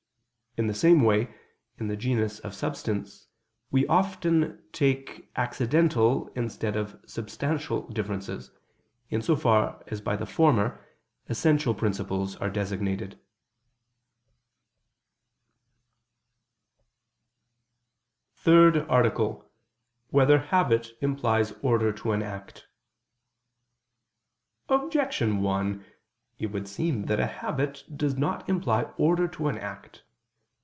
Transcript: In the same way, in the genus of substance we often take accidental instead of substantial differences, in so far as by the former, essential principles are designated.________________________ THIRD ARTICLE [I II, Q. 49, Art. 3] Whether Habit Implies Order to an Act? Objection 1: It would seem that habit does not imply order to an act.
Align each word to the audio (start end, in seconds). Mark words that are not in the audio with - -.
In 0.57 0.67
the 0.67 0.73
same 0.73 1.03
way, 1.03 1.33
in 1.77 1.87
the 1.87 1.95
genus 1.95 2.39
of 2.39 2.53
substance 2.53 3.29
we 3.71 3.87
often 3.87 4.61
take 4.73 5.29
accidental 5.37 6.27
instead 6.35 6.75
of 6.75 6.99
substantial 7.05 7.87
differences, 7.87 8.51
in 9.09 9.21
so 9.21 9.37
far 9.37 9.81
as 9.87 10.01
by 10.01 10.17
the 10.17 10.25
former, 10.25 10.85
essential 11.29 11.73
principles 11.73 12.35
are 12.35 12.49
designated.________________________ 12.49 13.11
THIRD 18.35 18.75
ARTICLE 18.89 19.29
[I 19.31 19.37
II, 19.37 19.37
Q. 19.37 19.39
49, 19.39 19.39
Art. 19.39 20.09
3] 20.09 20.17
Whether 20.17 20.39
Habit 20.49 20.89
Implies 20.99 21.51
Order 21.61 21.93
to 21.93 22.11
an 22.11 22.21
Act? 22.21 22.67
Objection 24.67 25.41
1: 25.41 25.85
It 26.39 26.47
would 26.47 26.67
seem 26.67 27.05
that 27.05 27.19
habit 27.19 27.85
does 27.95 28.17
not 28.17 28.49
imply 28.49 28.83
order 28.97 29.29
to 29.29 29.47
an 29.47 29.57
act. 29.57 30.03